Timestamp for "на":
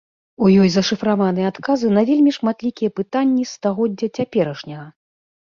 1.97-2.03